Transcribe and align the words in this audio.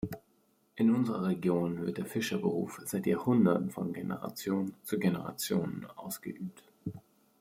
In 0.77 0.95
unserer 0.95 1.25
Region 1.27 1.85
wird 1.85 1.99
der 1.99 2.07
Fischerberuf 2.07 2.81
seit 2.85 3.05
Jahrhunderten 3.05 3.69
von 3.69 3.93
Generation 3.93 4.73
zu 4.83 4.97
Generation 4.97 5.85
ausgeübt. 5.95 6.63